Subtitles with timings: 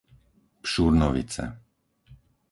[0.61, 1.45] Pšurnovice